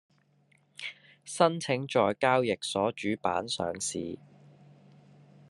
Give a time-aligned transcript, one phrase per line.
[1.25, 4.17] 申請在交易所主板上市